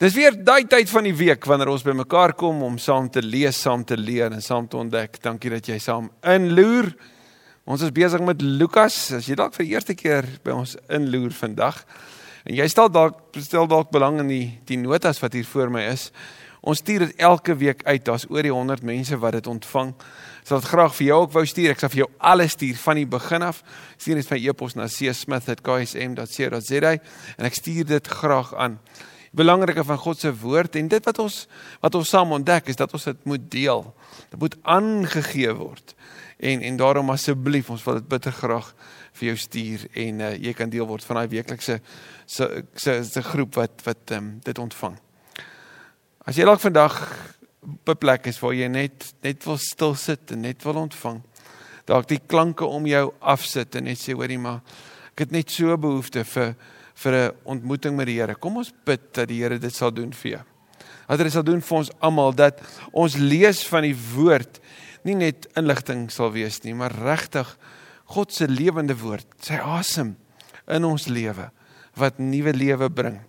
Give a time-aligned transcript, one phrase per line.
[0.00, 3.58] Dis weer daai tyd van die week wanneer ons bymekaar kom om saam te lees,
[3.60, 5.18] saam te leer en saam te ontdek.
[5.20, 6.88] Dankie dat jy saam inloer.
[7.68, 8.96] Ons is besig met Lukas.
[9.18, 11.84] As jy dalk vir die eerste keer by ons inloer vandag
[12.48, 15.84] en jy stel dalk stel dalk belang in die die notas wat hier voor my
[15.90, 16.08] is.
[16.64, 18.00] Ons stuur dit elke week uit.
[18.08, 19.92] Daar's oor die 100 mense wat dit ontvang.
[20.48, 21.76] Sal dit graag vir jou ook wou stuur.
[21.76, 23.60] Ek sal vir jou alles stuur van die begin af.
[24.00, 26.96] Stuur net my e-pos na csmith@ksm.co.za
[27.36, 28.80] en ek stuur dit graag aan
[29.30, 31.36] belangrike van God se woord en dit wat ons
[31.80, 33.84] wat ons saam ontdek is dat ons dit moet deel.
[34.30, 35.94] Dit moet aangegee word.
[36.38, 38.72] En en daarom asseblief ons wil dit bitter graag
[39.18, 41.78] vir jou stuur en uh, jy kan deel word van daai weeklikse
[42.26, 44.98] se se se groep wat wat um, dit ontvang.
[46.26, 46.96] As jy dalk vandag
[47.60, 51.22] op 'n plek is waar jy net net wil stil sit en net wil ontvang.
[51.84, 54.60] Dalk die klanke om jou afsit en net sê hoorie maar
[55.12, 56.54] ek het net so behoefte vir
[56.94, 58.34] vir 'n ontmoeting met die Here.
[58.34, 60.42] Kom ons bid dat die Here dit sal doen vir jou.
[61.08, 62.60] Dat hy sal doen vir ons almal dat
[62.92, 64.60] ons lees van die woord
[65.04, 67.58] nie net inligting sal wees nie, maar regtig
[68.04, 70.16] God se lewende woord, sy asem
[70.68, 71.50] in ons lewe
[71.98, 73.20] wat nuwe lewe bring.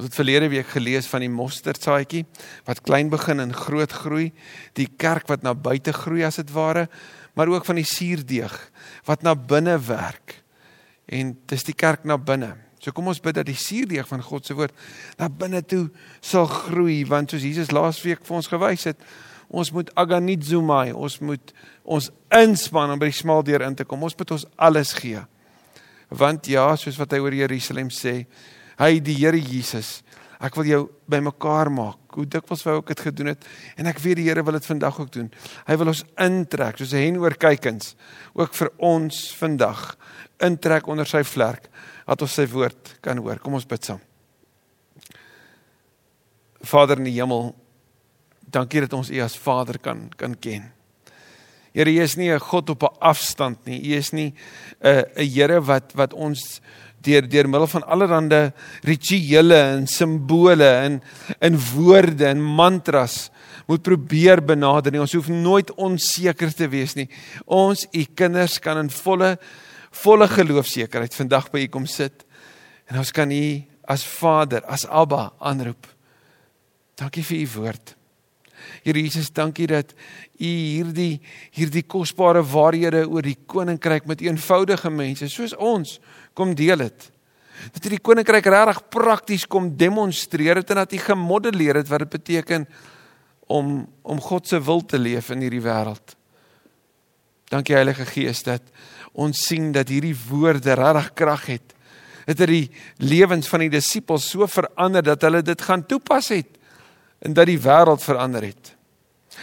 [0.00, 2.22] Ons het verlede week gelees van die mosterdsaadjie
[2.64, 4.30] wat klein begin en groot groei,
[4.78, 6.86] die kerk wat na buite groei as dit ware,
[7.36, 8.54] maar ook van die suurdeeg
[9.04, 10.40] wat na binne werk.
[11.10, 12.54] En dis die kerk na binne.
[12.80, 14.76] So kom ons bid dat die suurdeeg van God se woord
[15.20, 15.88] na binne toe
[16.24, 19.02] sal groei want soos Jesus laasweek vir ons gewys het,
[19.50, 21.52] ons moet aganizomai, ons moet
[21.84, 22.06] ons
[22.38, 24.06] inspann om by die smal deur in te kom.
[24.06, 25.20] Ons moet ons alles gee.
[26.10, 28.24] Want ja, soos wat hy oor Jerusalem sê,
[28.80, 30.00] hy die Here Jesus,
[30.40, 31.98] ek wil jou bymekaar maak.
[32.16, 33.44] Hoe dikwels wou ek dit gedoen het
[33.76, 35.30] en ek weet die Here wil dit vandag ook doen.
[35.66, 37.94] Hy wil ons intrek soos 'n hen oor kykens
[38.34, 39.96] ook vir ons vandag
[40.40, 41.68] intrek onder sy vlerk
[42.06, 43.38] dat ons sy woord kan hoor.
[43.38, 44.00] Kom ons bid saam.
[46.60, 47.54] Vader in die hemel,
[48.50, 50.72] dankie dat ons U as Vader kan kan ken.
[51.72, 53.80] Here, U is nie 'n God op 'n afstand nie.
[53.80, 54.34] U is nie
[54.82, 56.60] 'n 'n Here wat wat ons
[57.04, 58.50] deur deur middel van allerlei
[58.86, 61.00] rituele en simbole en
[61.40, 63.30] in woorde en mantras
[63.66, 65.00] moet probeer benader nie.
[65.00, 67.08] Ons hoef nooit onseker te wees nie.
[67.46, 69.36] Ons u kinders kan in volle
[69.90, 72.22] volle geloofsekerheid vandag by u kom sit
[72.90, 73.44] en ons kan u
[73.90, 75.88] as Vader, as Abba aanroep.
[76.98, 77.96] Dankie vir u woord.
[78.84, 79.92] Here Jesus, dankie dat
[80.38, 81.20] u hierdie
[81.56, 85.98] hierdie kosbare waarhede oor die koninkryk met eenvoudige mense soos ons
[86.32, 87.10] kom deel het.
[87.72, 92.06] Dat u die koninkryk regtig prakties kom demonstreer het en dat u gemodelleer het wat
[92.06, 92.68] dit beteken
[93.50, 96.16] om om God se wil te leef in hierdie wêreld.
[97.50, 98.62] Dankie Heilige Gees dat
[99.12, 101.74] ons sien dat hierdie woorde regtig krag het.
[102.26, 102.70] Dit het die
[103.02, 106.58] lewens van die disippels so verander dat hulle dit gaan toepas het
[107.20, 108.76] en dat die wêreld verander het.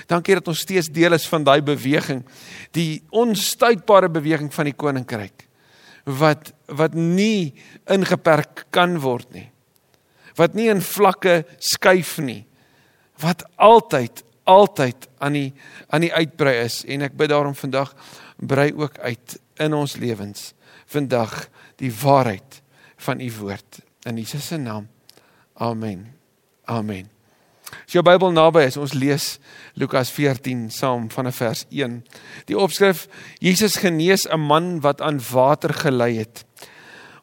[0.07, 2.23] Dankie dat ons steeds deel is van daai beweging,
[2.71, 5.46] die onstuitbare beweging van die koninkryk
[6.07, 7.53] wat wat nie
[7.91, 9.47] ingeperk kan word nie.
[10.39, 12.45] Wat nie in vlakke skuif nie.
[13.19, 15.49] Wat altyd altyd aan die
[15.91, 17.91] aan die uitbrei is en ek bid daarom vandag
[18.39, 20.53] brei ook uit in ons lewens
[20.87, 21.49] vandag
[21.81, 22.61] die waarheid
[23.03, 24.87] van u woord in Jesus se naam.
[25.53, 26.07] Amen.
[26.65, 27.16] Amen.
[27.71, 29.39] As jou Bybel naby is, ons lees
[29.75, 32.03] Lukas 14 saam van 'n vers 1.
[32.45, 33.07] Die opskrif:
[33.39, 36.45] Jesus genees 'n man wat aan water gelei het.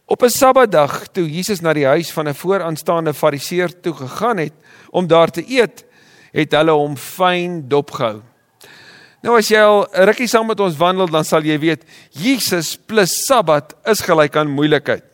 [0.06, 4.53] Op 'n Sabbatdag toe Jesus na die huis van 'n vooraanstaande Fariseer toe gegaan het
[4.91, 5.84] om daar te eet,
[6.33, 8.22] het hulle hom fyn dopgehou.
[9.22, 13.25] Nou as jy al rukkie saam met ons wandel, dan sal jy weet Jesus plus
[13.25, 15.14] Sabbat is gelyk aan moeilikheid.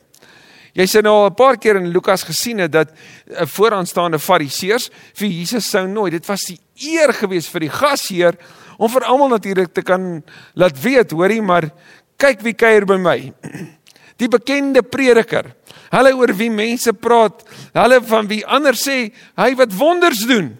[0.75, 2.89] Jy sien nou al 'n paar keer in Lukas gesien het dat
[3.27, 6.11] 'n vooraanstaande Fariseërs vir Jesus sou nooi.
[6.11, 8.37] Dit was die eer gewees vir die gasheer
[8.79, 10.23] om vir almal natuurlik te kan
[10.55, 11.71] laat weet, hoorie, maar
[12.17, 13.33] kyk wie kuier by my.
[14.21, 15.55] Die bekende prediker.
[15.91, 17.43] Hulle oor wie mense praat,
[17.73, 20.59] hulle van wie ander sê hy wat wonders doen.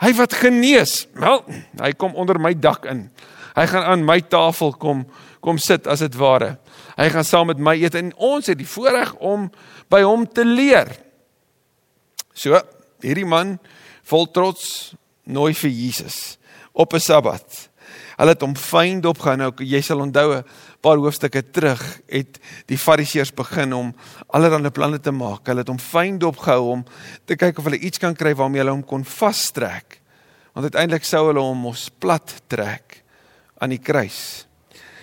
[0.00, 1.08] Hy wat genees.
[1.12, 1.42] Wel,
[1.80, 3.10] hy kom onder my dak in.
[3.56, 5.06] Hy gaan aan my tafel kom
[5.40, 6.56] kom sit as dit ware.
[6.96, 9.50] Hy gaan saam met my eet en ons het die voorreg om
[9.92, 10.88] by hom te leer.
[12.32, 12.56] So,
[13.04, 13.58] hierdie man
[14.08, 14.94] vol trots
[15.26, 16.38] nooi vir Jesus
[16.72, 17.68] op 'n Sabbat.
[18.16, 19.36] Hulle het hom fyn dopgehou.
[19.36, 20.44] Nou jy sal onthou 'n
[20.80, 23.94] paar hoofstukke terug het die Fariseërs begin om
[24.28, 25.46] allerlei planne te maak.
[25.46, 26.84] Hulle het hom fyn dopgehou om
[27.24, 30.00] te kyk of hulle iets kan kry waarmee hulle hom kon vastrek.
[30.54, 33.02] Want uiteindelik sou hulle hom mos plat trek
[33.58, 34.46] aan die kruis.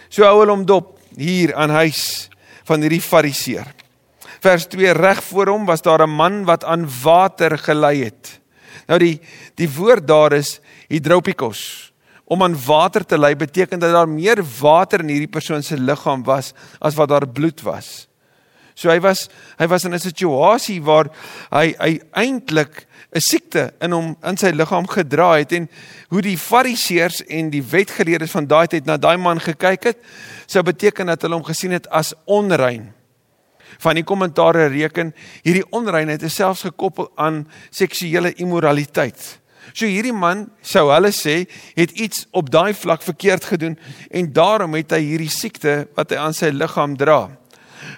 [0.10, 2.30] So hou hulle hom dop hier aan huis
[2.64, 3.68] van hierdie Fariseer.
[4.44, 8.40] Vers 2 reg voor hom was daar 'n man wat aan water gelei het.
[8.88, 9.20] Nou die
[9.56, 11.92] die woord daar is hydropikos.
[12.26, 16.24] Om aan water te lei beteken dat daar meer water in hierdie persoon se liggaam
[16.24, 18.08] was as wat daar bloed was.
[18.76, 19.30] So hy was
[19.60, 21.10] hy was in 'n situasie waar
[21.52, 25.70] hy hy eintlik 'n siekte in hom in sy liggaam gedra het en
[26.10, 30.00] hoe die fariseërs en die wetgeleerdes van daai tyd na daai man gekyk het,
[30.48, 32.90] sou beteken dat hulle hom gesien het as onrein.
[33.80, 39.40] Van die kommentaare reken hierdie onreinheid is selfs gekoppel aan seksuele immoraliteit.
[39.74, 41.46] So hierdie man sou hulle sê
[41.78, 43.78] het iets op daai vlak verkeerd gedoen
[44.10, 47.30] en daarom het hy hierdie siekte wat hy aan sy liggaam dra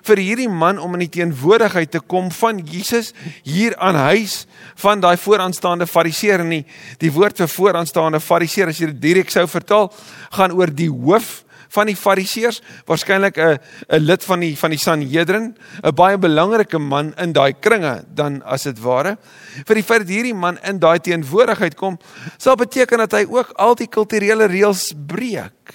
[0.05, 3.13] vir hierdie man om in die teenwoordigheid te kom van Jesus
[3.43, 4.43] hier aan huis
[4.81, 6.63] van daai vooraanstaande fariseer nie.
[7.01, 9.91] Die woord vir vooraanstaande fariseer as jy dit direk sou vertaal,
[10.35, 11.41] gaan oor die hoof
[11.75, 13.59] van die fariseërs, waarskynlik 'n
[13.89, 18.43] 'n lid van die van die Sanhedrin, 'n baie belangrike man in daai kringe dan
[18.43, 19.17] as dit ware.
[19.65, 21.97] Vir die feit dat hierdie man in daai teenwoordigheid kom,
[22.37, 25.73] sal beteken dat hy ook al die kulturele reëls breek.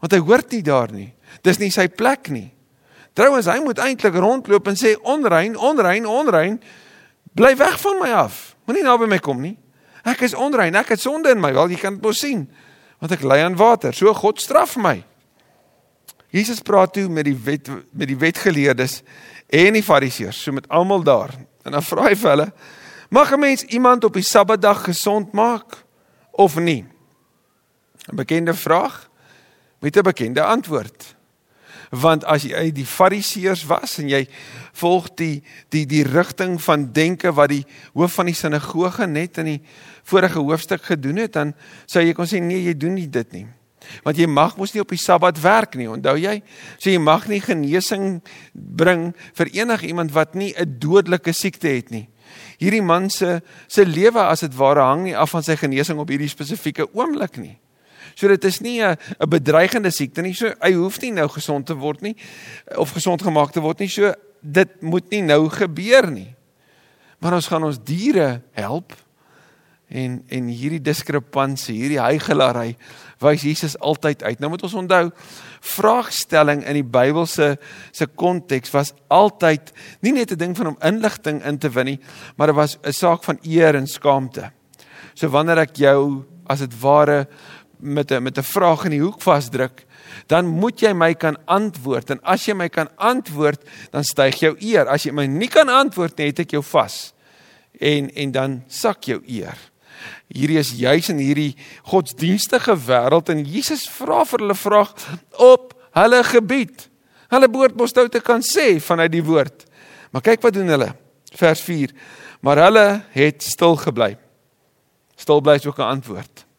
[0.00, 1.14] Want hy hoort nie daar nie.
[1.42, 2.52] Dis nie sy plek nie.
[3.12, 6.56] Trouwens, hy moet eintlik rondloop en sê onrein, onrein, onrein,
[7.36, 8.54] bly weg van my af.
[8.64, 9.56] Moenie naby my kom nie.
[10.08, 11.52] Ek is onrein, ek het sonde in my.
[11.54, 12.46] Wel, jy kan dit mos sien.
[13.02, 13.94] Want ek lê aan water.
[13.94, 15.02] So God straf my.
[16.32, 19.02] Jesus praat toe met die wet met die wetgeleerdes
[19.52, 21.34] en die fariseërs, so met almal daar.
[21.66, 22.52] En dan vra hy vir hulle:
[23.10, 25.84] "Mag 'n mens iemand op die Sabbatdag gesond maak
[26.30, 26.86] of nie?"
[28.08, 29.10] 'n Bekende vraag
[29.80, 31.14] met 'n bekende antwoord
[31.92, 34.22] want as jy die fariseërs was en jy
[34.80, 35.42] volg die
[35.74, 39.58] die die rigting van denke wat die hoof van die sinagoge net in die
[40.08, 41.52] vorige hoofstuk gedoen het dan
[41.84, 43.44] sou jy kon sê nee jy doen nie dit nie.
[44.06, 45.88] Want jy mag mos nie op die sabbat werk nie.
[45.90, 46.36] Onthou jy?
[46.78, 48.22] So jy mag nie genesing
[48.54, 52.08] bring vir enigiemand wat nie 'n dodelike siekte het nie.
[52.58, 56.08] Hierdie man se se lewe as dit ware hang nie af van sy genesing op
[56.08, 57.58] hierdie spesifieke oomblik nie
[58.14, 60.34] So dit is nie 'n 'n bedreigende siekte nie.
[60.34, 62.16] So hy hoef nie nou gesond te word nie
[62.76, 63.88] of gesond gemaak te word nie.
[63.88, 64.12] So
[64.42, 66.34] dit moet nie nou gebeur nie.
[67.18, 68.92] Maar ons gaan ons diere help
[69.92, 72.76] en en hierdie diskrepansie, hierdie heigelary
[73.22, 74.40] wys Jesus altyd uit.
[74.40, 75.04] Nou moet ons onthou,
[75.60, 77.52] vraagstelling in die Bybelse
[77.92, 79.72] se konteks was altyd
[80.02, 82.00] nie net 'n ding van om inligting in te win nie,
[82.36, 84.50] maar dit was 'n saak van eer en skaamte.
[85.14, 87.28] So wanneer ek jou as dit ware
[87.82, 89.84] met 'n met 'n vraag in die hoek vasdruk,
[90.26, 94.56] dan moet jy my kan antwoord en as jy my kan antwoord, dan styg jou
[94.58, 94.86] eer.
[94.88, 97.12] As jy my nie kan antwoord nie, het ek jou vas.
[97.80, 99.58] En en dan sak jou eer.
[100.28, 104.94] Hierdie is juis in hierdie godsdienstige wêreld en Jesus vra vir hulle vraag
[105.30, 106.88] op hulle gebied.
[107.28, 109.64] Hulle behoort mos nou te kan sê vanuit die woord.
[110.10, 110.94] Maar kyk wat doen hulle.
[111.34, 111.90] Vers 4.
[112.40, 114.16] Maar hulle het stil gebly.
[115.16, 116.51] Stil bly is ook 'n antwoord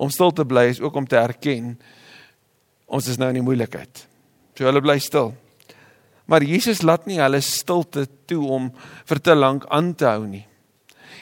[0.00, 1.74] om stil te bly is ook om te erken
[2.90, 4.06] ons is nou in die moeilikheid.
[4.58, 5.30] So hulle bly stil.
[6.30, 8.70] Maar Jesus laat nie hulle stilte toe om
[9.06, 10.46] vir te lank aan te hou nie.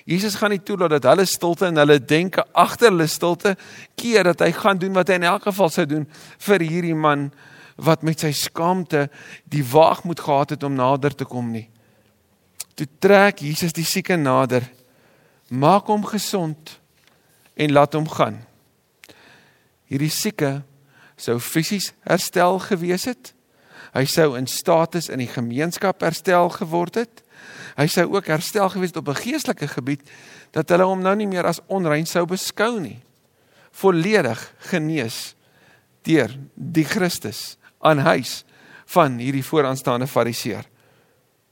[0.08, 3.54] Jesus gaan nie toelaat dat hulle stilte en hulle denke agter hulle stilte
[3.98, 6.06] keer dat hy gaan doen wat hy in elk geval sou doen
[6.46, 7.28] vir hierdie man
[7.76, 9.06] wat met sy skaamte
[9.44, 11.68] die waag moet gehad het om nader te kom nie.
[12.78, 14.64] Toe trek Jesus die sieke nader,
[15.50, 16.78] maak hom gesond
[17.58, 18.40] en laat hom gaan
[19.88, 20.62] hierdie sieke
[21.18, 23.32] sou fisies herstel gewees het.
[23.94, 27.22] Hy sou in status in die gemeenskap herstel geword het.
[27.78, 30.02] Hy sou ook herstel gewees het op 'n geestelike gebied
[30.52, 33.00] dat hulle hom nou nie meer as onrein sou beskou nie.
[33.72, 35.34] Volledig genees
[36.02, 38.44] deur die Christus aan huis
[38.86, 40.64] van hierdie vooraanstaande fariseer.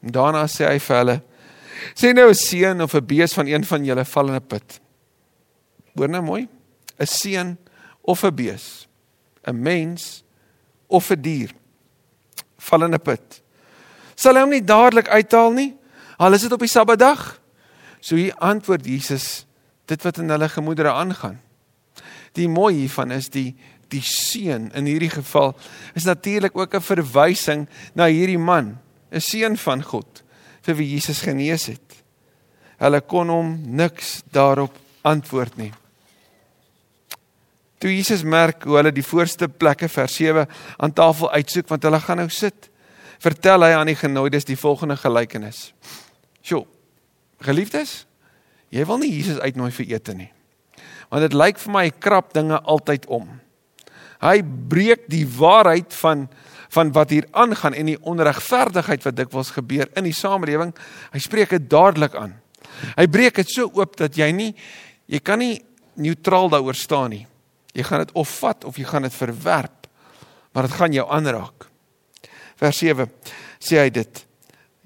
[0.00, 1.22] Daarna sê hy vir hulle:
[1.94, 4.80] "Sê nou 'n seun of 'n bees van een van julle val in 'n put."
[5.94, 6.48] Hoor nou mooi.
[6.98, 7.58] 'n Seun
[8.06, 8.86] of 'n bees,
[9.44, 10.22] 'n mens
[10.86, 11.50] of 'n dier
[12.56, 13.42] val in 'n put.
[14.14, 15.74] Sal hy hom nie dadelik uithaal nie?
[16.18, 17.40] Al is dit op die Sabbatdag.
[18.00, 19.44] So hier antwoord Jesus
[19.86, 21.40] dit wat in hulle gemoedere aangaan.
[22.32, 23.54] Die mooi hiervan is die
[23.88, 25.54] die seun in hierdie geval
[25.94, 28.78] is natuurlik ook 'n verwysing na hierdie man,
[29.10, 30.22] 'n seun van God
[30.62, 32.02] vir wie Jesus genees het.
[32.78, 35.72] Hulle kon hom niks daarop antwoord nie.
[37.86, 40.48] Toe Jesus merk hoe hulle die voorste plekke vers 7
[40.82, 42.64] aan tafel uitsoek want hulle gaan nou sit,
[43.22, 45.68] vertel hy aan die genooides die volgende gelykenis.
[46.42, 46.64] Sjoe.
[47.46, 47.92] Geliefdes,
[48.74, 50.26] jy wil nie Jesus uitnooi vir ete nie.
[51.12, 53.28] Want dit lyk vir my krap dinge altyd om.
[54.18, 56.26] Hy breek die waarheid van
[56.74, 60.74] van wat hier aangaan en die onregverdigheid wat dikwels gebeur in die samelewing.
[61.14, 62.34] Hy spreek dit dadelik aan.
[62.98, 64.50] Hy breek dit so oop dat jy nie
[65.06, 65.62] jy kan nie
[65.94, 67.24] neutraal daaroor staan nie.
[67.76, 69.88] Jy gaan dit of vat of jy gaan dit verwerp.
[70.56, 71.68] Maar dit gaan jou aanraak.
[72.56, 73.10] Vers 7
[73.60, 74.26] sê hy dit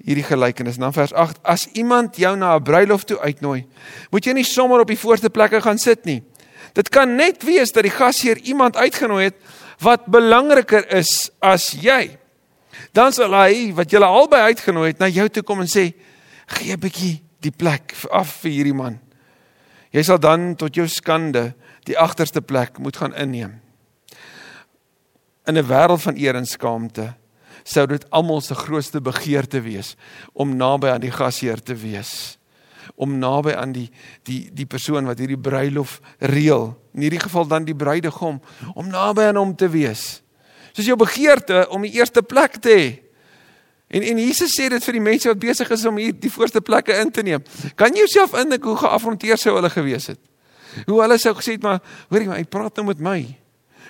[0.05, 3.65] hierdie gelykenis dan vers 8 as iemand jou na 'n bruilof toe uitnooi
[4.11, 6.23] moet jy nie sommer op die voorste plekke gaan sit nie
[6.73, 9.35] dit kan net wees dat die gasheer iemand uitgenooi het
[9.79, 12.17] wat belangriker is as jy
[12.93, 15.93] dan sal hy wat julle albei uitgenooi het na jou toe kom en sê
[16.47, 18.99] gee 'n bietjie die plek af vir hierdie man
[19.91, 21.53] jy sal dan tot jou skande
[21.89, 23.61] die agterste plek moet gaan inneem.
[25.45, 27.13] In 'n wêreld van eer en skaamte
[27.63, 29.95] sou dit almal se grootste begeerte wees
[30.33, 32.41] om naby aan die gasheer te wees
[32.95, 33.89] om naby aan die
[34.27, 38.41] die die persoon wat hierdie bruilof reël in hierdie geval dan die bruidegom
[38.73, 40.21] om naby aan hom te wees.
[40.73, 42.89] Soos jou begeerte om die eerste plek te hê.
[43.91, 46.61] En en Jesus sê dit vir die mense wat besig is om hier die voorste
[46.61, 47.43] plekke in te neem.
[47.75, 50.21] Kan jy jouself indink hoe geafronteer sou hulle gewees het
[50.85, 53.37] hoe hulle sou gesê het maar hoorie maar hy praat nou met my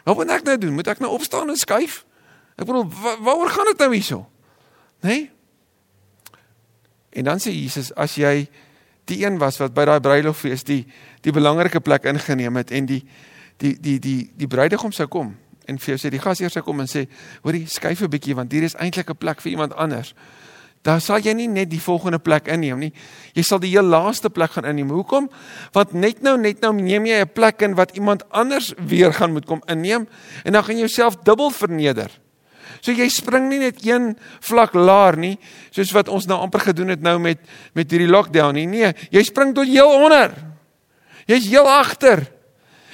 [0.03, 2.05] wat moet ek nou doen moet ek nou opstaan en skuif
[2.61, 4.19] Ek bedoel, wa waaroor gaan dit nou hierso?
[5.01, 5.09] Né?
[5.09, 5.29] Nee?
[7.09, 8.45] En dan sê Jesus, as jy
[9.09, 10.85] die een was wat by daai bruilofees die
[11.25, 13.01] die belangrike plek ingeneem het en die
[13.59, 15.33] die die die die bruidegom sou kom
[15.67, 17.07] en vir jou sê die gasheer sou kom en sê,
[17.43, 20.13] "Hoorie, skuif 'n bietjie want hier is eintlik 'n plek vir iemand anders."
[20.81, 22.89] Dan sal jy nie net die volgende plek inneem nie.
[23.37, 24.89] Jy sal die heel laaste plek gaan inneem.
[24.89, 25.27] Hoekom?
[25.77, 29.33] Want net nou net nou neem jy 'n plek in wat iemand anders weer gaan
[29.33, 30.07] moet kom inneem
[30.43, 32.09] en dan gaan jy jouself dubbel verneder.
[32.81, 35.37] So jy spring nie net een vlak laer nie,
[35.69, 37.37] soos wat ons nou amper gedoen het nou met
[37.73, 38.65] met hierdie lockdown nie.
[38.65, 40.33] Nee, jy spring tot heel onder.
[41.27, 42.25] Jy's heel agter.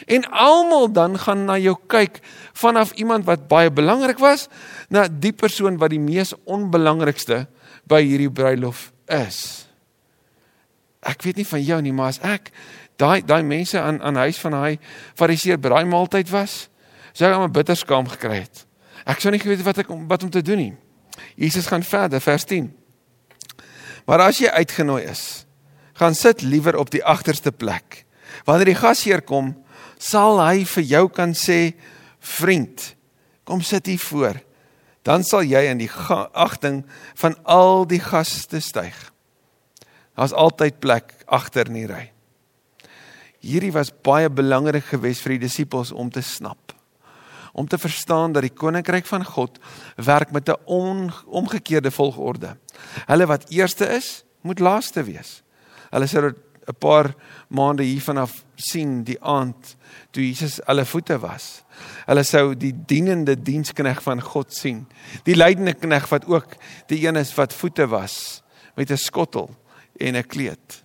[0.08, 2.20] En almal dan gaan na jou kyk
[2.54, 4.48] vanaf iemand wat baie belangrik was
[4.90, 7.48] na die persoon wat die mees onbelangrikste
[7.88, 9.68] by hierdie bruilof is.
[11.08, 12.52] Ek weet nie van jou nie, maar as ek
[13.00, 14.80] daai daai mense aan aan huis van daai
[15.18, 16.68] fariseer by daai maaltyd was,
[17.14, 18.66] sou ek 'n bitterskaam gekry het.
[19.06, 20.74] Ek sou nie geweet wat ek wat om te doen nie.
[21.36, 22.74] Jesus gaan verder vers 10.
[24.06, 25.46] Maar as jy uitgenooi is,
[25.94, 28.06] gaan sit liewer op die agterste plek.
[28.46, 29.56] Wanneer die gasheer kom,
[29.98, 31.74] sal hy vir jou kan sê,
[32.20, 32.96] "Vriend,
[33.44, 34.47] kom sit hier voor."
[35.08, 35.92] Dan sal jy in die
[36.36, 36.84] agting
[37.16, 38.96] van al die gaste styg.
[40.20, 42.06] Daar's altyd plek agter in die ry.
[43.40, 46.68] Hierdie was baie belangrik geweest vir die disippels om te snap
[47.58, 49.58] om te verstaan dat die koninkryk van God
[49.96, 52.58] werk met 'n omgekeerde volgorde.
[53.06, 55.42] Hulle wat eerste is, moet laaste wees.
[55.90, 56.34] Hulle sou
[56.68, 57.16] 'n paar
[57.48, 59.76] maande hiervan af sien die aand
[60.12, 61.64] toe Jesus hulle voete was.
[62.06, 64.86] Hulle sou die dienende dienskneg van God sien.
[65.24, 66.58] Die lydende kneg wat ook
[66.88, 68.44] die een is wat voete was
[68.76, 69.56] met 'n skottel
[70.00, 70.84] en 'n kleed.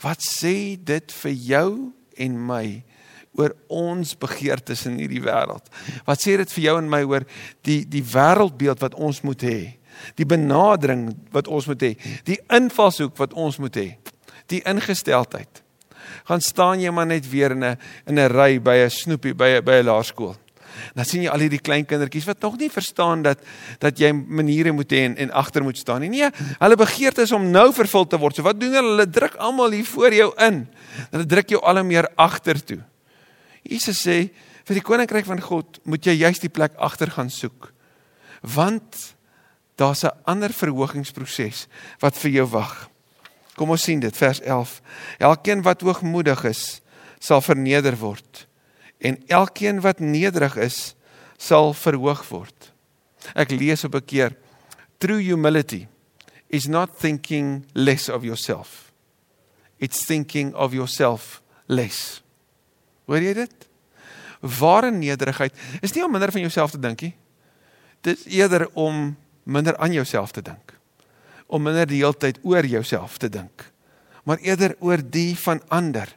[0.00, 2.84] Wat sê dit vir jou en my
[3.32, 5.68] oor ons begeertes in hierdie wêreld.
[6.04, 7.24] Wat sê dit vir jou en my oor
[7.62, 9.60] die die wêreldbeeld wat ons moet hê?
[10.18, 11.92] Die benadering wat ons moet hê,
[12.24, 13.88] die invalshoek wat ons moet hê,
[14.52, 15.62] die ingesteldheid.
[16.28, 19.58] Gaan staan jy maar net weer in 'n in 'n ry by 'n snoepie by
[19.58, 20.36] 'n by 'n laerskool.
[20.94, 23.40] Dan sien jy al hierdie klein kindertjies wat nog nie verstaan dat
[23.82, 26.10] dat jy maniere moet hê en, en agter moet staan nie.
[26.12, 28.36] Nee, hulle begeerte is om nou vervul te word.
[28.36, 28.94] So wat doen hulle?
[28.96, 30.66] Hulle druk almal hier voor jou in.
[31.10, 32.82] Hulle druk jou al meer agtertoe.
[33.62, 34.30] Jesus sê
[34.66, 37.72] vir die koninkryk van God moet jy juist die plek agter gaan soek.
[38.42, 39.14] Want
[39.76, 41.66] daar's 'n ander verhogingsproses
[42.00, 42.91] wat vir jou wag.
[43.56, 44.80] Kom ons sien dit vers 11.
[45.18, 46.80] Elkeen wat hoogmoedig is,
[47.18, 48.46] sal verneder word
[49.02, 50.94] en elkeen wat nederig is,
[51.36, 52.70] sal verhoog word.
[53.34, 54.36] Ek lees op 'n keer
[54.98, 55.86] true humility
[56.48, 58.92] is not thinking less of yourself.
[59.78, 62.22] It's thinking of yourself less.
[63.06, 63.68] Hoor jy dit?
[64.40, 67.14] Ware nederigheid is nie om minder van jouself te dink nie.
[68.00, 70.78] Dit is eerder om minder aan jouself te dink.
[71.52, 73.66] Om minder die hele tyd oor jouself te dink,
[74.24, 76.08] maar eerder oor die van ander.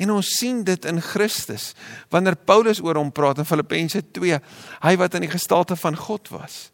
[0.00, 1.74] En ons sien dit in Christus
[2.10, 4.40] wanneer Paulus oor hom praat in Filippense 2,
[4.82, 6.70] hy wat in die gestalte van God was,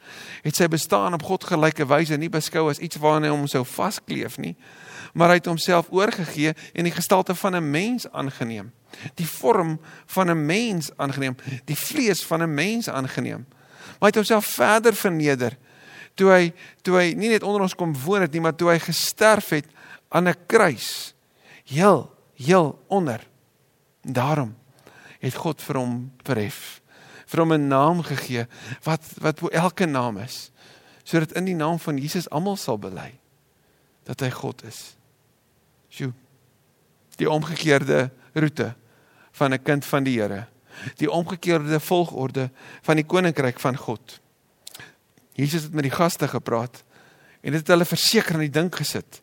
[0.47, 3.67] het sy bestaan op God gelyke wyse nie beskou as iets waarna hy hom sou
[3.69, 4.55] vaskleef nie,
[5.13, 8.73] maar hy het homself oorgegee en die gestalte van 'n mens aangeneem
[9.15, 13.47] die vorm van 'n mens aangeneem, die vlees van 'n mens aangeneem.
[13.87, 15.57] Maar hy het homself verder verneder
[16.17, 18.79] toe hy toe hy nie net onder ons kom woon het nie, maar toe hy
[18.83, 19.69] gesterf het
[20.09, 21.15] aan 'n kruis.
[21.65, 23.21] Heel, heel onder.
[24.03, 24.57] Daarom
[25.21, 26.81] het God vir hom verhef
[27.27, 28.47] vir hom 'n naam gegee
[28.85, 30.51] wat wat bo elke naam is
[31.05, 33.19] sodat in die naam van Jesus almal sal bely
[34.07, 34.97] dat hy God is.
[35.91, 36.13] Sjoe.
[37.19, 38.75] Die omgekeerde roete
[39.33, 40.47] van 'n kind van die Here.
[40.97, 42.51] Die omgekeerde volgorde
[42.83, 44.21] van die koninkryk van God.
[45.37, 46.81] Jesus het met die gaste gepraat
[47.45, 49.21] en dit het hulle verseker aan die dink gesit.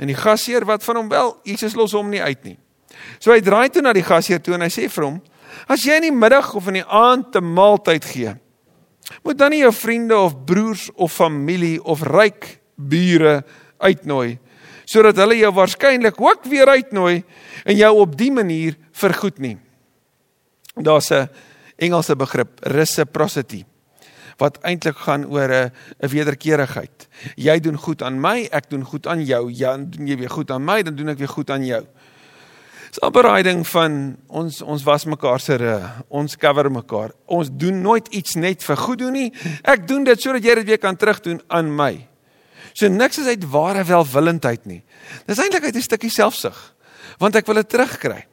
[0.00, 2.56] En die gasheer wat van hom wel, Jesus los hom nie uit nie.
[3.20, 5.20] So hy draai toe na die gasheer toe en hy sê vir hom:
[5.68, 8.34] "As jy in die middag of in die aand 'n maaltyd gee,
[9.24, 13.44] moet dan nie jou vriende of broers of familie of ryk bure
[13.78, 14.38] uitnooi
[14.84, 17.24] sodat hulle jou waarskynlik ook weer uitnooi
[17.64, 19.58] en jou op die manier vergoed nie."
[20.74, 21.28] Daar's 'n
[21.76, 23.64] Engelse begrip, reciprocity
[24.42, 25.70] wat eintlik gaan oor 'n
[26.02, 27.08] 'n wederkerigheid.
[27.36, 29.50] Jy doen goed aan my, ek doen goed aan jou.
[29.50, 31.84] Ja, doen jy weer goed aan my, dan doen ek weer goed aan jou.
[32.90, 37.10] Dis 'n bereiding van ons ons was mekaar se ons cover mekaar.
[37.26, 39.32] Ons doen nooit iets net vir goed doen nie.
[39.62, 42.08] Ek doen dit sodat jy dit weer kan terugdoen aan my.
[42.72, 44.82] So niks is uit ware welwillendheid nie.
[45.26, 46.74] Dis eintlik uit 'n stukkie selfsug.
[47.18, 48.26] Want ek wil dit terugkry.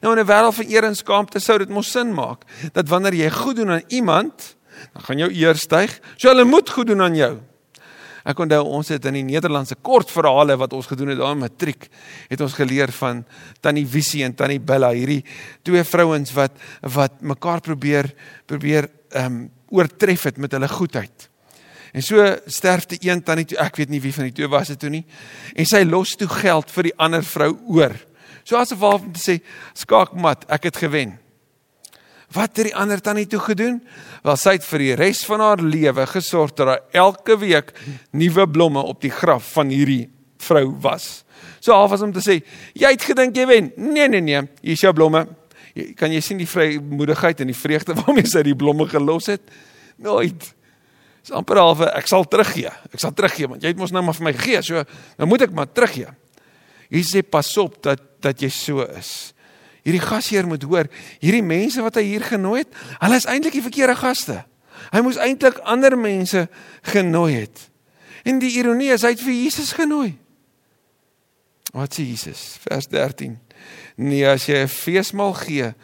[0.00, 3.14] Nou in 'n wêreld van eer en skaamte sou dit mos sin maak dat wanneer
[3.14, 4.56] jy goed doen aan iemand,
[4.92, 6.00] dan gaan jou eer styg.
[6.16, 7.32] So hulle moet goed doen aan jou.
[8.24, 11.90] Ek onthou ons het in die Nederlandse kortverhale wat ons gedoen het daar in matriek,
[12.30, 13.20] het ons geleer van
[13.60, 15.20] Tannie Visie en Tannie Bella, hierdie
[15.62, 16.56] twee vrouens wat
[16.94, 18.08] wat mekaar probeer
[18.48, 21.28] probeer ehm um, oortref het met hulle goedheid.
[21.94, 24.78] En so sterfte een tannie toe, ek weet nie wie van die twee was dit
[24.78, 25.02] toe nie.
[25.54, 27.94] En sy los toe geld vir die ander vrou oor.
[28.46, 29.40] So asof haar om te sê,
[29.74, 31.23] "Skaakmat, ek het gewen."
[32.34, 33.78] Wat het die ander tannie toe gedoen?
[34.24, 37.70] Wel sy het vir die res van haar lewe gesorg dat daar elke week
[38.10, 40.08] nuwe blomme op die graf van hierdie
[40.42, 41.22] vrou was.
[41.62, 42.40] So half was om te sê,
[42.74, 43.70] jy het gedink jy wen.
[43.78, 45.24] Nee nee nee, hier is jou blomme.
[45.74, 49.46] Jy, kan jy sien die vrymoedigheid en die vreugde waarmee sy die blomme gelos het?
[50.02, 50.50] Nooit.
[51.24, 52.72] Dis amper half ek sal teruggee.
[52.90, 54.82] Ek sal teruggee want jy het mos nou maar vir my gegee, so
[55.20, 56.10] nou moet ek maar teruggee.
[56.90, 59.33] Hier sê pas op dat dat jy so is
[59.84, 60.88] hierdie gasheer moet hoor,
[61.20, 64.40] hierdie mense wat hy hier genooi het, hulle is eintlik die verkeerde gaste.
[64.90, 66.46] Hy moes eintlik ander mense
[66.90, 67.68] genooi het.
[68.24, 70.14] En die ironie is hy het vir Jesus genooi.
[71.74, 72.56] Wat sê Jesus?
[72.64, 73.36] Vers 13.
[74.00, 75.74] Nee, as jy 'n feesmaal gee,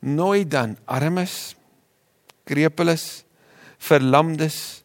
[0.00, 1.54] nooi dan armes,
[2.44, 3.24] krepeles,
[3.78, 4.84] verlamdes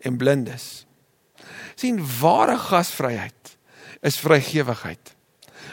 [0.00, 0.86] en blindes.
[1.78, 3.58] sien ware gasvryheid
[4.02, 5.14] is vrygewigheid.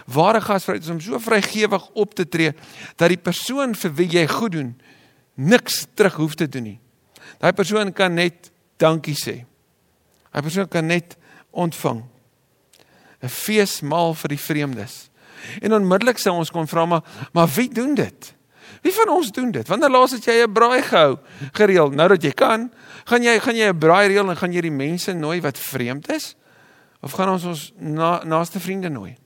[0.06, 2.54] Ware gasvryheid is om so vrygewig op te tree
[2.96, 4.76] dat die persoon vir wie jy goed doen
[5.36, 6.80] niks terug hoef te doen nie.
[7.42, 9.42] Daai persoon kan net dankie sê.
[10.32, 11.18] Daai persoon kan net
[11.52, 12.04] ontvang.
[13.24, 15.10] 'n Feesmaal vir die vreemdes.
[15.62, 18.34] En onmiddellik sou ons kon vra maar maar wie doen dit?
[18.82, 19.68] Wie van ons doen dit?
[19.68, 21.18] Wanneer laas het jy 'n braai gehou
[21.54, 21.90] gereël?
[21.90, 22.72] Nou dat jy kan,
[23.06, 26.10] gaan jy gaan jy 'n braai reël en gaan jy die mense nooi wat vreemd
[26.10, 26.36] is?
[27.02, 29.18] Of gaan ons ons na, naaste vriende nooi?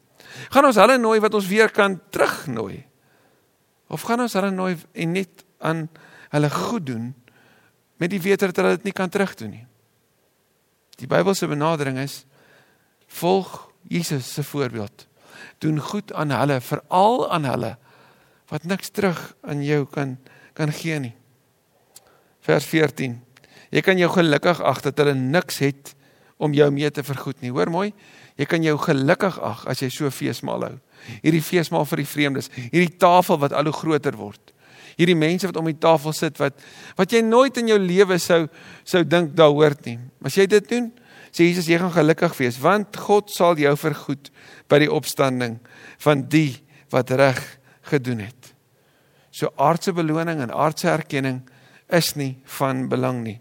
[0.49, 2.83] Gaan ons hulle nooi wat ons weer kan terugnooi?
[3.89, 5.87] Of gaan ons hulle nooi en net aan
[6.29, 7.13] hulle goed doen
[7.99, 9.65] met die wete dat hulle dit nie kan terugdoen nie?
[10.99, 12.23] Die Bybelse benadering is
[13.19, 15.07] volg Jesus se voorbeeld.
[15.63, 17.77] Doen goed aan hulle, veral aan hulle
[18.49, 20.17] wat niks terug aan jou kan
[20.57, 21.13] kan gee nie.
[22.43, 23.13] Vers 14.
[23.71, 25.93] Jy kan jou gelukkig ag dat hulle niks het
[26.41, 27.51] om jou mee te vergoed nie.
[27.53, 27.93] Hoor mooi.
[28.39, 30.75] Jy kan jou gelukkig ag as jy so feesmaal hou.
[31.23, 34.53] Hierdie feesmaal vir die vreemdes, hierdie tafel wat al hoe groter word.
[34.99, 36.55] Hierdie mense wat om die tafel sit wat
[36.97, 38.45] wat jy nooit in jou lewe sou
[38.87, 39.97] sou dink daar hoort nie.
[40.23, 40.89] As jy dit doen,
[41.31, 44.31] sê Jesus jy gaan gelukkig wees want God sal jou vergoed
[44.71, 45.59] by die opstanding
[46.03, 46.61] van die
[46.95, 47.39] wat reg
[47.91, 48.53] gedoen het.
[49.31, 51.43] So aardse beloning en aardse erkenning
[51.95, 53.39] is nie van belang nie.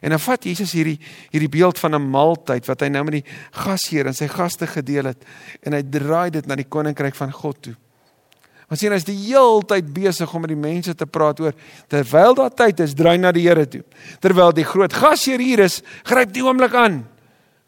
[0.00, 0.98] En dan vat Jesus hierdie
[1.30, 5.04] hierdie beeld van 'n maaltyd wat hy nou met die gasheer en sy gaste gedeel
[5.04, 5.24] het
[5.62, 7.74] en hy draai dit na die koninkryk van God toe.
[8.68, 11.52] Want sien hy's die heeltyd besig om met die mense te praat oor
[11.92, 13.84] terwyl daar tyd is, draai na die Here toe.
[14.20, 17.04] Terwyl die groot gasheer hier is, gryp die oomblik aan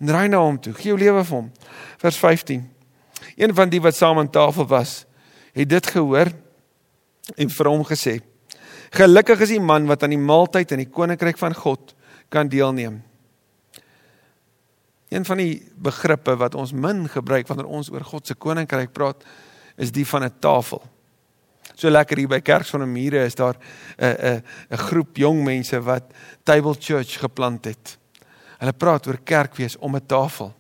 [0.01, 0.73] en draai na hom toe.
[0.77, 1.51] Gee jou lewe vir hom.
[2.03, 2.65] Vers 15.
[3.37, 5.05] Een van die wat saam aan tafel was,
[5.57, 6.33] het dit gehoor
[7.37, 8.21] en vir hom gesê:
[8.97, 11.96] Gelukkig is die man wat aan die maaltyd in die koninkryk van God
[12.29, 13.03] kan deelneem.
[15.09, 19.25] Een van die begrippe wat ons min gebruik wanneer ons oor God se koninkryk praat,
[19.77, 20.83] is die van 'n tafel.
[21.75, 23.57] So lekker hier by Kerk van die Mure is daar
[23.99, 26.03] 'n 'n 'n groep jong mense wat
[26.43, 27.99] Table Church geplant het.
[28.59, 30.55] Hulle praat oor kerk wees om 'n tafel.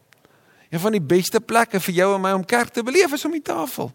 [0.70, 3.32] Een van die beste plekke vir jou en my om kerk te beleef is om
[3.32, 3.92] die tafel.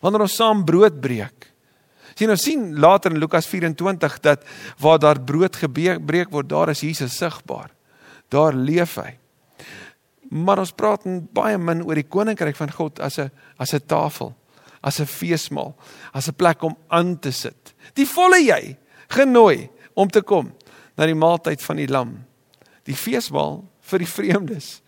[0.00, 1.53] Wanneer ons saam brood breek.
[2.14, 4.44] Sien ons sien later in Lukas 24 dat
[4.82, 7.72] waar daar brood gebreek word, daar is Jesus sigbaar.
[8.30, 9.16] Daar leef hy.
[10.30, 14.34] Maar ons praat baie min oor die koninkryk van God as 'n as 'n tafel,
[14.82, 15.76] as 'n feesmaal,
[16.12, 17.74] as 'n plek om aan te sit.
[17.94, 18.76] Die volle jy
[19.08, 20.52] genooi om te kom
[20.96, 22.24] na die maaltyd van die lam.
[22.84, 24.82] Die feesmaal vir die vreemdes.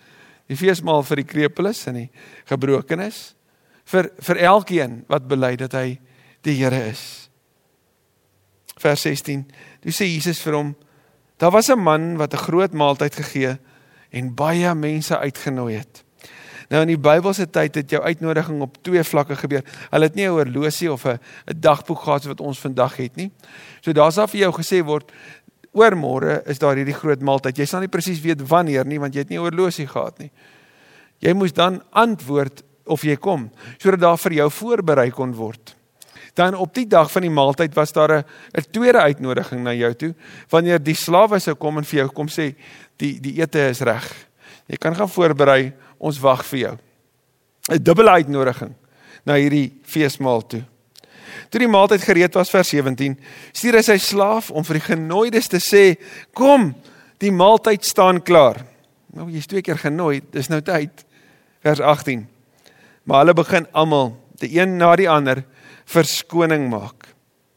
[0.48, 2.10] Die feesmaal vir die krepeles en die
[2.46, 3.34] gebrokenes
[3.84, 5.98] vir vir elkeen wat bely dat hy
[6.46, 7.28] die Here is.
[8.78, 9.44] Vers 16.
[9.82, 10.74] Toe sê Jesus vir hom:
[11.40, 13.58] Daar was 'n man wat 'n groot maaltyd gegee
[14.10, 16.04] en baie mense uitgenooi het.
[16.68, 19.62] Nou in die Bybelse tyd het jou uitnodiging op twee vlakke gebeur.
[19.90, 23.30] Hulle het nie 'n horlosie of 'n 'n dagboek gehad wat ons vandag het nie.
[23.80, 25.12] So daar's af vir jou gesê word
[25.72, 27.56] oormôre is daar hierdie groot maaltyd.
[27.56, 30.30] Jy sal nie presies weet wanneer nie want jy het nie 'n horlosie gehad nie.
[31.18, 35.76] Jy moes dan antwoord of jy kom sodat daar vir jou voorberei kon word.
[36.36, 38.24] Dan op die dag van die maaltyd was daar 'n
[38.58, 40.14] 'n tweede uitnodiging na jou toe
[40.48, 42.54] wanneer die slawe sou kom en vir jou kom sê
[42.96, 44.28] die die ete is reg.
[44.66, 46.78] Jy kan gaan voorberei, ons wag vir jou.
[47.70, 48.74] 'n Dubbele uitnodiging
[49.24, 50.64] na hierdie feesmaal toe.
[51.48, 53.18] Toe die maaltyd gereed was vers 17,
[53.52, 55.96] stuur hy sy slaaf om vir die genooides te sê:
[56.32, 56.74] "Kom,
[57.18, 58.64] die maaltyd staan klaar."
[59.12, 61.04] Nou jy's twee keer genooi, dis nou tyd.
[61.62, 62.26] Vers 18
[63.06, 65.44] Maar hulle begin almal, die een na die ander,
[65.86, 67.08] verskoning maak.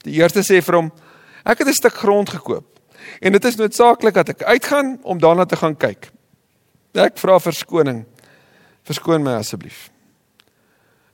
[0.06, 0.92] Die eerste sê vir hom:
[1.46, 2.80] "Ek het 'n stuk grond gekoop
[3.20, 6.12] en dit is noodsaaklik dat ek uitgaan om daarna te gaan kyk.
[6.94, 8.06] Ek vra verskoning.
[8.84, 9.90] Verskoon my asseblief.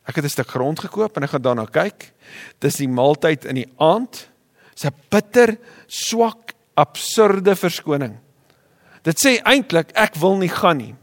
[0.05, 2.13] Ek het 'n stuk grond gekoop en ek gaan daarna kyk.
[2.59, 4.29] Dis die maaltyd in die aand.
[4.73, 8.19] Dis 'n bitter, swak, absurde verskoning.
[9.03, 10.95] Dit sê eintlik ek wil nie gaan nie.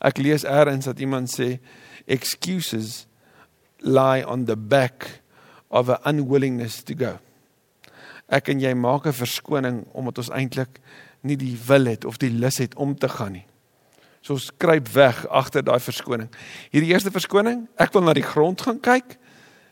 [0.00, 1.58] Ek lees eers dat iemand sê
[2.06, 3.06] excuses
[3.78, 5.22] lie on the back
[5.68, 7.18] of a unwillingness to go.
[8.28, 10.80] Ek en jy maak 'n verskoning omdat ons eintlik
[11.22, 13.46] nie die wil het of die lus het om te gaan nie.
[14.20, 16.28] So ons kruip weg agter daai verskoning.
[16.70, 19.18] Hierdie eerste verskoning, ek wil na die grond gaan kyk.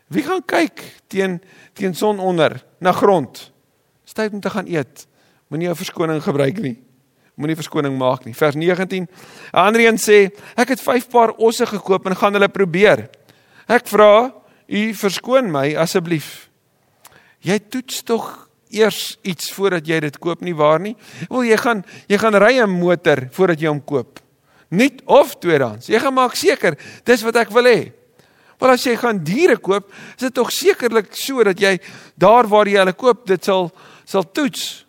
[0.08, 1.40] Wie gaan kyk teen
[1.72, 3.52] teen son onder na grond?
[4.04, 5.06] Styf om te gaan eet.
[5.48, 6.84] Moenie 'n verskoning gebruik nie
[7.34, 8.34] moenie verskoning maak nie.
[8.34, 9.06] Vers 19.
[9.06, 9.08] 'n
[9.50, 13.10] Ander een sê, ek het 5 paar osse gekoop en gaan hulle probeer.
[13.66, 14.32] Ek vra,
[14.74, 16.48] u verskoon my asseblief.
[17.44, 18.26] Jy toets tog
[18.74, 20.96] eers iets voordat jy dit koop nie waar nie?
[21.30, 24.20] Wil jy gaan jy gaan ry 'n motor voordat jy hom koop?
[24.70, 25.86] Nuut of tweedehands?
[25.86, 27.92] Jy gaan maak seker dis wat ek wil hê.
[28.58, 31.78] Want as jy gaan diere koop, is dit tog sekerlik so dat jy
[32.16, 33.70] daar waar jy hulle koop, dit sal
[34.04, 34.84] sal toets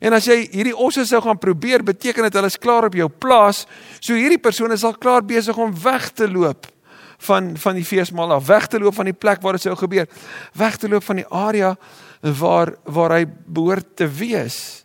[0.00, 3.08] En as jy hierdie osse sou gaan probeer, beteken dit hulle is klaar op jou
[3.08, 3.66] plaas.
[4.00, 6.73] So hierdie persoon is al klaar besig om weg te loop
[7.18, 10.08] van van die feesmaal af, weg te loop van die plek waar dit sou gebeur,
[10.52, 11.76] weg te loop van die area
[12.20, 14.84] waar waar hy behoort te wees.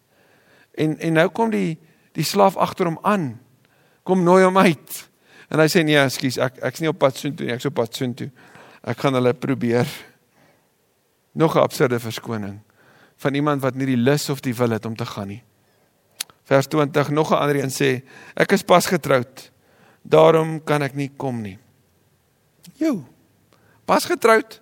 [0.73, 1.77] En en nou kom die
[2.11, 3.39] die slaaf agter hom aan.
[4.03, 5.09] Kom nooi hom uit.
[5.49, 7.95] En hy sê nee, ekskuus, ek ek's nie op pad soontoe nie, ek's op pad
[7.95, 8.29] soontoe.
[8.83, 9.87] Ek gaan hulle probeer.
[11.33, 12.59] Nog 'n absurde verskoning
[13.19, 15.43] van iemand wat nie die lus of die wil het om te gaan nie.
[16.43, 18.01] Vers 20 nog 'n ander een sê
[18.35, 19.51] ek is pas getroud.
[20.01, 21.59] Daarom kan ek nie kom nie.
[22.77, 23.03] Jo.
[23.85, 24.59] Pas getroud.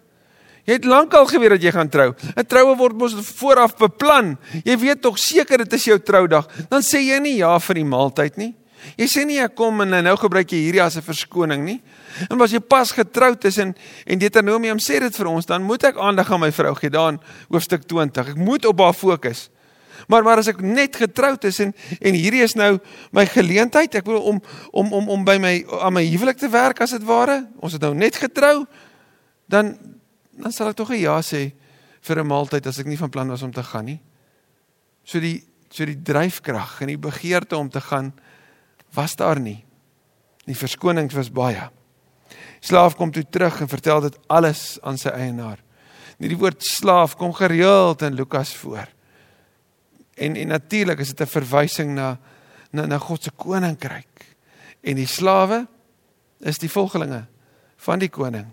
[0.67, 2.13] Jy het lankal geweet dat jy gaan trou.
[2.35, 4.37] 'n Troue word mos vooraf beplan.
[4.65, 6.47] Jy weet tog seker dit is jou troudag.
[6.69, 8.55] Dan sê jy nie ja vir die maaltyd nie.
[8.97, 11.81] Jy sê nie ek kom en nou gebruik jy hierdie as 'n verskoning nie.
[12.29, 15.83] En as jy pas getroud is en en Deuteronomium sê dit vir ons, dan moet
[15.83, 18.29] ek aandag aan my vrou gee daan hoofstuk 20.
[18.29, 19.49] Ek moet op haar fokus.
[20.07, 22.77] Maar maar as ek net getroud is en en hierdie is nou
[23.11, 24.41] my geleentheid, ek wil om
[24.71, 27.41] om om om by my aan my huwelik te werk as dit ware.
[27.59, 28.65] Ons het nou net getrou,
[29.51, 29.75] dan
[30.37, 31.51] dan sal ek tog 'n ja sê
[32.01, 33.99] vir 'n maaltyd as ek nie van plan was om te gaan nie.
[35.03, 38.13] So die so die dryfkrag en die begeerte om te gaan
[38.93, 39.65] was daar nie.
[40.45, 41.69] Die verskonings was baie.
[42.59, 45.59] Slaaf kom toe terug en vertel dit alles aan sy eienaar.
[46.17, 48.87] Nie die woord slaaf kom gereeld in Lukas voor.
[50.17, 52.17] En en natuurlik is dit 'n verwysing na
[52.71, 54.35] na na God se koninkryk.
[54.81, 55.67] En die slawe
[56.39, 57.25] is die volgelinge
[57.77, 58.47] van die koning.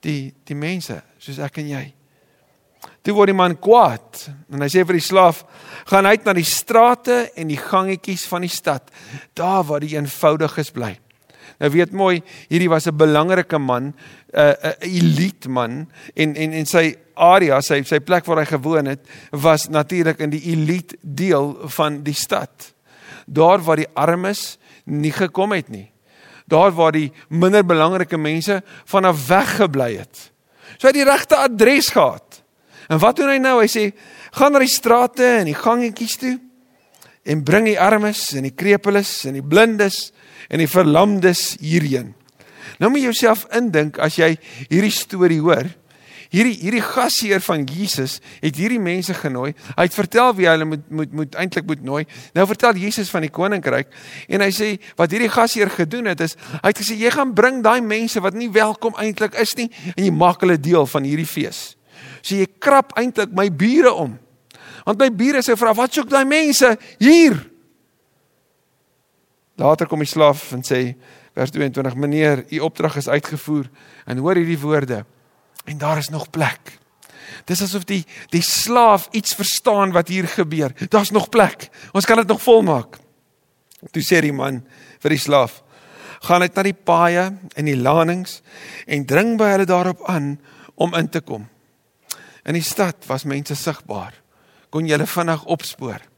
[0.00, 1.94] Die die mense soos ek en jy.
[3.02, 5.44] Toe word die man kwaad en hy sê vir die slaaf:
[5.84, 8.90] "Gaan uit na die strate en die gangetjies van die stad,
[9.34, 10.98] daar waar die eenvoudiges bly."
[11.60, 13.94] Nou weet mooi, hierdie was 'n belangrike man, 'n
[14.32, 18.48] uh, 'n uh, elite man en en en sy area, sy sy plek waar hy
[18.48, 22.72] gewoon het, was natuurlik in die elite deel van die stad.
[23.26, 25.90] Daar waar die armes nie gekom het nie.
[26.46, 30.32] Daar waar die minder belangrike mense vanaf weg gebly het.
[30.78, 32.40] So hy het die regte adres gehad
[32.90, 33.60] En wat doen hy nou?
[33.62, 33.84] Hy sê:
[34.34, 36.38] "Gaan na die strate en die gangetjies toe
[37.22, 40.10] en bring die armes en die krepeles en die blindes
[40.50, 42.14] en die verlamdes hierheen."
[42.80, 44.34] Nou moet jy jouself indink as jy
[44.68, 45.68] hierdie storie hoor.
[46.30, 49.50] Hierdie hierdie gasheer van Jesus het hierdie mense genooi.
[49.74, 52.04] Hy het vertel wie hulle moet moet moet eintlik moet nooi.
[52.38, 53.90] Nou vertel Jesus van die koninkryk
[54.30, 57.64] en hy sê wat hierdie gasheer gedoen het is hy het gesê jy gaan bring
[57.66, 61.28] daai mense wat nie welkom eintlik is nie en jy maak hulle deel van hierdie
[61.28, 61.74] fees.
[62.22, 64.14] So jy krap eintlik my bure om.
[64.86, 67.49] Want my bure sê vra wat soek daai mense hier?
[69.60, 70.94] Later kom die slaaf en sê
[71.36, 73.68] vers 22 meneer u opdrag is uitgevoer
[74.08, 75.04] en hoor hierdie woorde
[75.64, 76.78] En daar is nog plek.
[77.44, 80.72] Dis asof die die slaaf iets verstaan wat hier gebeur.
[80.88, 81.68] Daar's nog plek.
[81.92, 82.98] Ons kan dit nog volmaak.
[83.90, 84.62] Toe sê die man
[85.00, 85.62] vir die slaaf:
[86.20, 88.42] "Gaan uit na die paaie en die lanings
[88.86, 90.40] en dring by hulle daarop aan
[90.74, 91.48] om in te kom."
[92.44, 94.14] In die stad was mense sigbaar.
[94.70, 96.09] Kon jy hulle vinnig opspoor?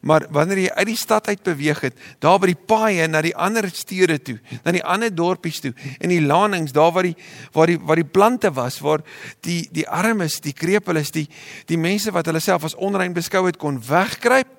[0.00, 3.34] Maar wanneer jy uit die stad uit beweeg het, daar by die paaie na die
[3.36, 7.16] ander stede toe, na die ander dorpies toe, in die lanings, daar waar die
[7.52, 9.04] waar die waar die plante was, waar
[9.44, 11.26] die die armes, die krepeles, die
[11.68, 14.56] die mense wat hulle self as onrein beskou het kon wegkruip,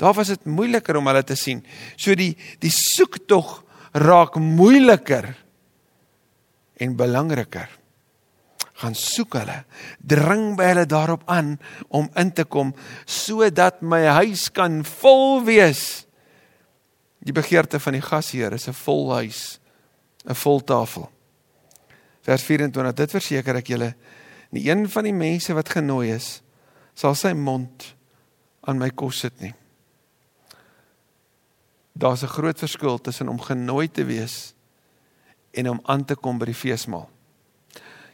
[0.00, 1.60] daar was dit moeiliker om hulle te sien.
[2.00, 2.32] So die
[2.64, 3.58] die soektog
[3.92, 5.34] raak moeiliker
[6.80, 7.68] en belangriker
[8.82, 9.62] gaan soek hulle,
[9.98, 11.54] dring by hulle daarop aan
[11.88, 12.74] om in te kom
[13.06, 16.04] sodat my huis kan vol wees.
[17.22, 19.60] Die begeerte van die gasheer is 'n vol huis,
[20.26, 21.10] 'n vol tafel.
[22.22, 23.94] Vers 24: Dit verseker ek julle,
[24.50, 26.42] nie een van die mense wat genooi is,
[26.94, 27.94] sal sy mond
[28.60, 29.54] aan my kos sit nie.
[31.94, 34.54] Daar's 'n groot verskil tussen om genooi te wees
[35.52, 37.08] en om aan te kom by die feesmaal.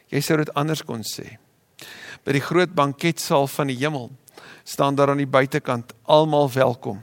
[0.09, 1.37] Jy sou dit anders kon sê.
[2.25, 4.09] By die groot banketsaal van die hemel
[4.67, 6.99] staan daar aan die buitekant almal welkom.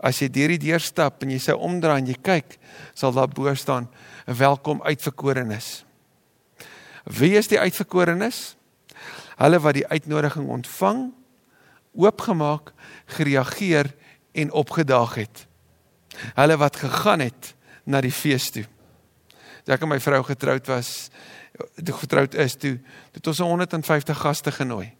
[0.00, 2.56] As jy deur die deur stap en jy sou omdraai en jy kyk,
[2.96, 3.88] sal daar bo staan
[4.26, 5.84] 'n welkom uitverkorenes.
[7.04, 8.56] Wie is die uitverkorenes?
[9.36, 11.12] Hulle wat die uitnodiging ontvang,
[11.96, 12.72] oopgemaak,
[13.06, 13.94] gereageer
[14.32, 15.46] en opgedaag het.
[16.34, 18.64] Hulle wat gegaan het na die fees toe.
[19.64, 21.10] Toe ek en my vrou getroud was,
[21.84, 22.78] toe getroud is toe
[23.12, 24.92] het ons 150 gaste genooi.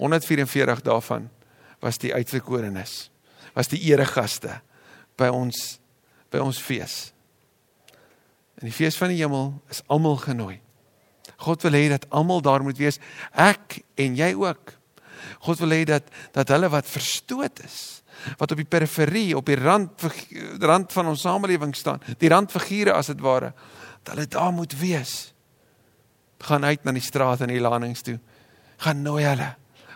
[0.00, 1.30] 144 daarvan
[1.82, 3.10] was die uitverkorenes.
[3.52, 4.60] Was die eregaste
[5.18, 5.78] by ons
[6.32, 7.12] by ons fees.
[8.62, 10.62] In die fees van die hemel is almal genooi.
[11.42, 12.96] God wil hê dat almal daar moet wees,
[13.36, 14.72] ek en jy ook.
[15.44, 18.00] God wil hê dat dat hulle wat verstoot is,
[18.40, 20.06] wat op die periferie, op die rand
[20.62, 23.52] rand van ons samelewing staan, die randfigure as dit ware,
[24.02, 25.31] dat hulle daar moet wees
[26.42, 28.18] gaan uit na die strate en die landings toe.
[28.82, 29.52] Gaan nooi hulle.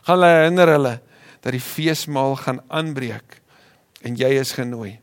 [0.07, 0.95] Gaan hulle herinner hulle
[1.43, 3.41] dat die feesmaal gaan aanbreek
[4.07, 4.97] en jy is genooi.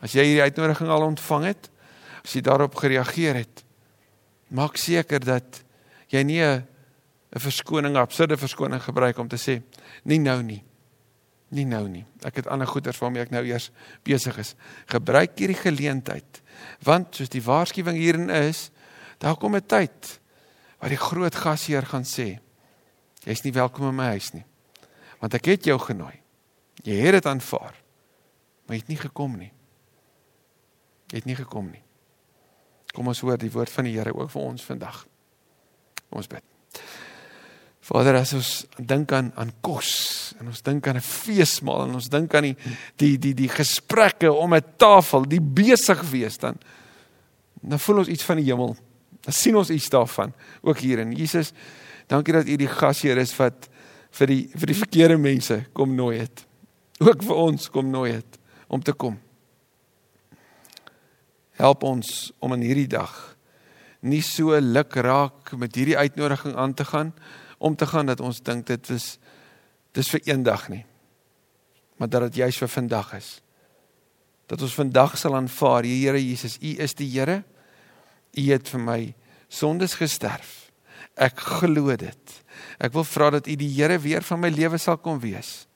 [0.00, 1.68] As jy hierdie uitnodiging al ontvang het,
[2.24, 3.64] as jy daarop gereageer het,
[4.56, 5.62] maak seker dat
[6.12, 6.64] jy nie 'n
[7.38, 9.62] verskoning, 'n absurde verskoning gebruik om te sê
[10.04, 10.64] nie nou nie.
[11.50, 12.04] Nie nou nie.
[12.22, 13.70] Ek het ander goeders waarmee ek nou eers
[14.04, 14.54] besig is.
[14.86, 16.42] Gebruik hierdie geleentheid.
[16.82, 18.70] Want soos die waarskuwing hierin is,
[19.18, 20.19] daar kom 'n tyd
[20.80, 22.38] wat die groot gasheer gaan sê
[23.24, 24.44] jy's nie welkom in my huis nie
[25.20, 26.16] want ek het jou genooi.
[26.80, 27.76] Jy het dit aanvaar
[28.70, 29.50] maar jy het nie gekom nie.
[31.10, 31.82] Jy het nie gekom nie.
[32.94, 35.00] Kom ons hoor die woord van die Here ook vir ons vandag.
[36.06, 36.44] Kom ons bid.
[37.90, 39.90] Vader as ons dink aan aan kos
[40.38, 42.56] en ons dink aan 'n feesmaal en ons dink aan die
[42.96, 46.54] die die die gesprekke om 'n tafel die besig wees dan
[47.60, 48.76] dan voel ons iets van die hemel
[49.20, 51.52] Dan sien ons iets daarvan ook hier in Jesus.
[52.06, 53.68] Dankie dat U die gasheer is wat
[54.18, 56.46] vir die vir die verkeerde mense kom nooi het.
[57.00, 59.18] Ook vir ons kom nooi het om te kom.
[61.60, 63.36] Help ons om in hierdie dag
[64.00, 67.12] nie so luk raak met hierdie uitnodiging aan te gaan
[67.58, 69.18] om te gaan dat ons dink dit is
[69.92, 70.84] dis vir eendag nie.
[71.98, 73.28] Maar dat dit juis vir vandag is.
[74.48, 77.42] Dat ons vandag sal aanvaar, Here Jesus, U is die Here.
[78.36, 79.00] U het vir my
[79.50, 80.70] sondes gesterf.
[81.18, 82.36] Ek glo dit.
[82.80, 85.66] Ek wil vra dat U die Here weer van my lewe sal kom wees.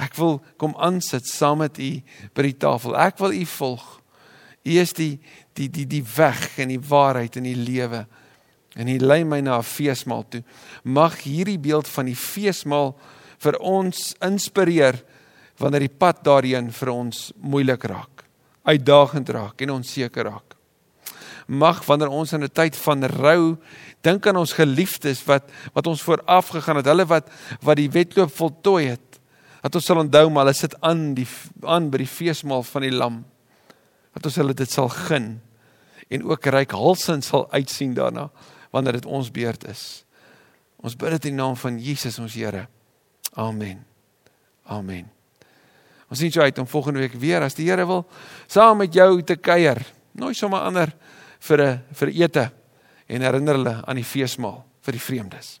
[0.00, 1.90] Ek wil kom aansit saam met U
[2.34, 2.96] by die tafel.
[2.98, 3.86] Ek wil U volg.
[4.64, 5.18] U is die
[5.54, 8.04] die die die weg en die waarheid en die lewe.
[8.74, 10.42] En U lei my na 'n feesmaal toe.
[10.82, 12.98] Mag hierdie beeld van die feesmaal
[13.38, 15.04] vir ons inspireer
[15.58, 18.24] wanneer die pad daarheen vir ons moeilik raak,
[18.64, 20.53] uitdagend raak en onseker raak.
[21.46, 23.56] Mag wanneer ons in 'n tyd van rou
[24.00, 27.30] dink aan ons geliefdes wat wat ons vooraf gegaan het, hulle wat
[27.62, 29.20] wat die wedloop voltooi het.
[29.62, 31.28] Dat ons sal onthou maar hulle sit aan die
[31.62, 33.24] aan by die feesmaal van die lam.
[34.12, 35.40] Dat ons hulle dit sal gun
[36.08, 38.30] en ook ryk halsend sal uitsien daarna
[38.70, 40.04] wanneer dit ons beurt is.
[40.84, 42.66] Ons bid dit in die naam van Jesus ons Here.
[43.40, 43.84] Amen.
[44.68, 45.08] Amen.
[46.10, 48.04] Ons sien jou uit om volgende week weer as die Here wil
[48.46, 49.80] saam met jou te kuier.
[50.14, 50.92] Nooi sommer ander
[51.40, 52.50] vir 'n vir ete
[53.08, 55.60] en herinner hulle aan die feesmaal vir die vreemdes.